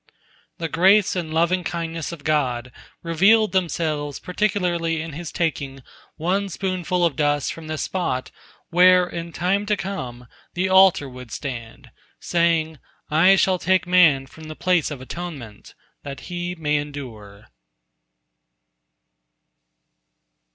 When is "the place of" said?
14.45-15.01